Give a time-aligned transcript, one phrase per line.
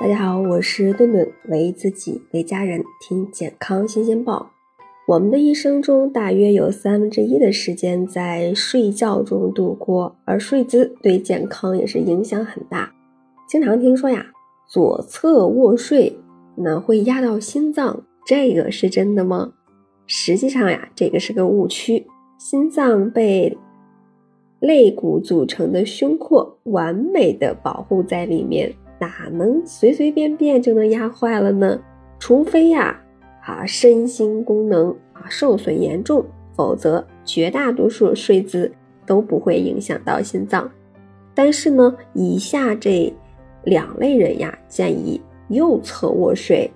[0.00, 4.52] 大家好，我是顿顿，为自己、为家人听健康新鲜报。
[5.08, 12.92] 我们的一生中，大约有三分之一的时间在睡觉中度过，而睡姿对健康也是影响很大。
[13.48, 14.26] 经常听说呀，
[14.68, 16.16] 左侧卧睡
[16.54, 19.54] 那会压到心脏，这个是真的吗？
[20.06, 22.06] 实际上呀，这个是个误区。
[22.38, 23.58] 心脏被
[24.60, 28.72] 肋骨组成的胸廓完美的保护在里面。
[28.98, 31.80] 哪能随随便便就能压坏了呢？
[32.18, 33.00] 除非呀，
[33.44, 38.70] 啊，身心功能啊受损严重，否则绝大多数睡姿
[39.06, 40.70] 都不会影响到心脏。
[41.34, 43.12] 但是呢，以下这
[43.64, 46.70] 两类人呀，建议右侧卧睡。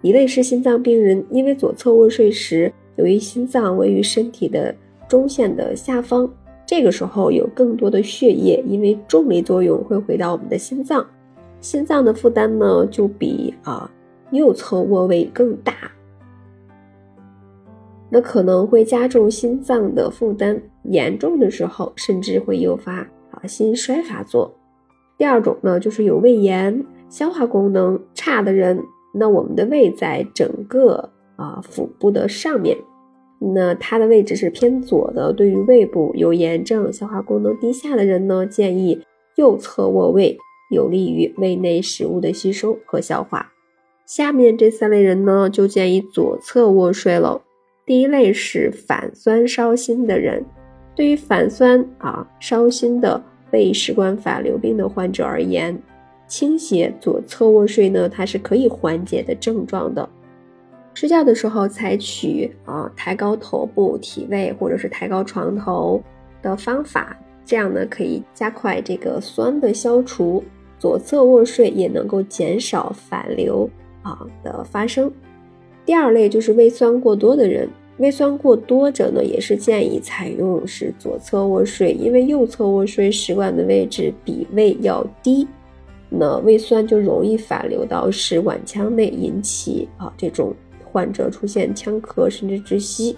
[0.00, 4.74] 一类是心脏病人，因为左侧卧睡时，由于心脏位于身体的
[5.08, 6.30] 中线的下方，
[6.64, 11.06] 这个时候有更多的血液因为重力作用会回到我们的心脏。
[11.60, 13.90] 心脏的负担呢，就比啊
[14.30, 15.72] 右侧卧位更大，
[18.10, 24.54] 那可能会加重心脏的负担，严重的时候甚至会诱发啊心衰发作。
[25.16, 28.80] 第二种呢，就是有胃炎、消化功能差的人，
[29.12, 32.76] 那我们的胃在整个啊腹部的上面，
[33.40, 35.32] 那它的位置是偏左的。
[35.32, 39.00] 对于胃部有炎症、消化功能低下的人呢，建议
[39.36, 40.38] 右侧卧位。
[40.68, 43.52] 有利于胃内食物的吸收和消化。
[44.06, 47.42] 下面这三类人呢，就建议左侧卧睡了。
[47.84, 50.44] 第一类是反酸烧心的人，
[50.94, 55.78] 对于反酸啊烧心的胃食管反流病的患者而言，
[56.26, 60.08] 倾斜左侧卧睡呢，它是可以缓解的症状的。
[60.94, 66.02] 睡觉的时候采取啊抬高头部体位或者是抬高床头
[66.42, 70.42] 的方法，这样呢可以加快这个酸的消除。
[70.78, 73.68] 左侧卧睡也能够减少反流
[74.02, 75.10] 啊的发生。
[75.84, 85.48] 第二类就是胃酸过多的人，胃酸过多者呢，也是建议采用是左侧卧睡，因为右侧卧睡食管的位置比胃要低，
[86.10, 93.16] 那胃酸就容易反流到食管腔内，引起啊这种患者出现呛咳甚至窒息。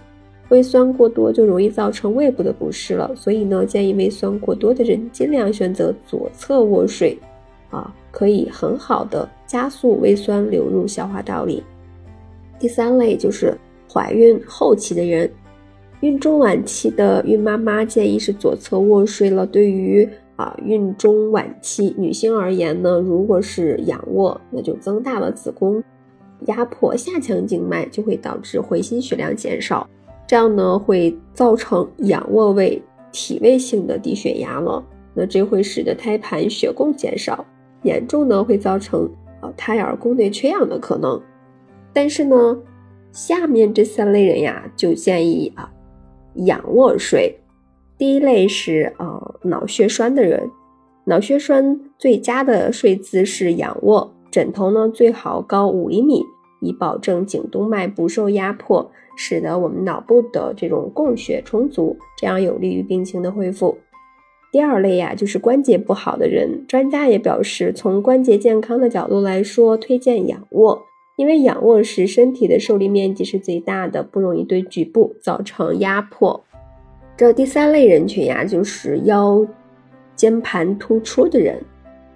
[0.48, 7.18] 胃酸过多就容易造成胃部的不适了，所以呢，建议胃酸过多的人尽量选择左侧卧睡。
[7.70, 11.62] 啊，可以很好的加速胃酸流入消化道里。
[12.58, 13.56] 第三类就是
[13.90, 15.30] 怀孕后期的人，
[16.00, 19.46] 孕中晚期的孕妈妈建议是左侧卧睡了。
[19.46, 25.82] 对于啊孕中晚期女性而言呢，如果是仰卧，那就增大了子宫，
[26.46, 29.88] 压迫下腔静脉，就会导致回心血量减少，
[30.26, 32.82] 这样呢会造成仰卧位
[33.12, 37.44] 体位性的低血压了，那这会使得胎盘血供减少。
[37.82, 39.10] 严重呢会造成
[39.40, 41.20] 呃胎儿宫内缺氧的可能，
[41.92, 42.58] 但是呢，
[43.12, 45.72] 下面这三类人呀就建议啊
[46.34, 47.36] 仰卧睡。
[47.98, 50.50] 第一类是呃脑血栓的人，
[51.04, 56.22] 脑血栓最佳的睡姿是仰卧，枕头呢最好高五厘米，
[56.60, 63.76] 以保证颈动脉不受压迫，使得我们脑部的这种供血充足，这样有利于病情的恢复。
[64.52, 66.64] 第二类呀，就是关节不好的人。
[66.66, 70.82] 专家也表示，从关节健康的角度来说，推荐仰卧，
[71.16, 76.42] 因为仰卧时身体的受力面积是最大的，不容易对局部造成压迫。
[77.16, 79.46] 这第三类人群呀，就是腰
[80.16, 81.62] 间盘突出的人。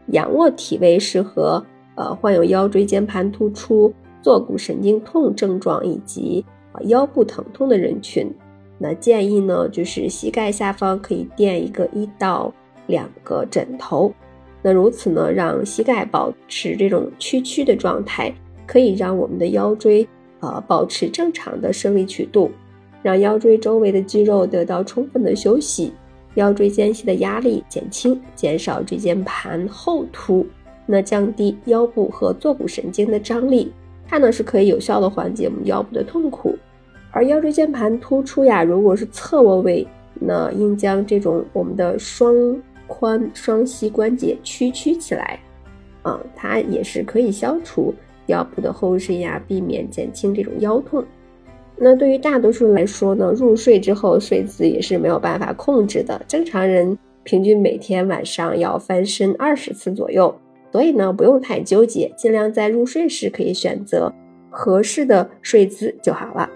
[0.09, 6.44] 仰卧体位适合呃患有腰椎间盘突出、坐骨神经痛症状以及
[6.87, 8.31] 腰部疼痛的人群。
[8.79, 12.53] 那建议呢，就是膝盖下方可以垫一个一到
[12.87, 14.12] 两个枕头，
[14.62, 18.35] 那如此呢，让膝盖保持这种屈曲的状态，
[18.67, 20.07] 可以让我们的腰椎
[20.41, 22.51] 呃保持正常的生理曲度，
[23.03, 25.93] 让腰椎周围的肌肉得到充分的休息，
[26.35, 30.44] 腰椎间隙的压力减轻，减少椎间盘后凸，
[30.85, 33.73] 那降低腰部和坐骨神经的张力，
[34.06, 36.59] 它呢是可以有效的缓解我们腰部的痛苦。
[37.14, 42.34] 而腰椎间盘突出呀，如果是侧卧位，那应将这种我们的双
[42.88, 45.38] 髋、双膝关节屈曲起来，
[46.02, 47.94] 啊，它也是可以消除
[48.26, 51.05] 腰部的后伸呀，避免减轻这种腰痛。
[51.76, 56.20] 那对于大多数人来说呢，入睡之后睡姿也是没有办法控制的。
[56.26, 60.34] 正常人平均每天晚上要翻身二十次左右，
[60.72, 64.12] 所以呢，不用太纠结，尽量在入睡时可以选择
[64.50, 66.50] 合适的睡姿就好了。